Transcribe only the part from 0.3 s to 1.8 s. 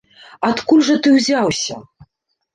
Адкуль жа ты ўзяўся?